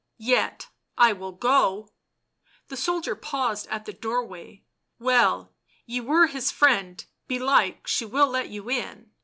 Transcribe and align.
"Yet 0.17 0.69
I 0.97 1.13
will 1.13 1.31
go." 1.33 1.91
The 2.69 2.75
soldier 2.75 3.13
paused 3.15 3.67
at 3.67 3.85
the 3.85 3.93
doorway." 3.93 4.63
Well, 4.99 5.53
ye 5.85 6.01
were 6.01 6.25
his 6.25 6.49
friend, 6.49 7.05
belike 7.27 7.85
she 7.85 8.05
will 8.05 8.29
let 8.29 8.49
you 8.49 8.67
in." 8.71 9.11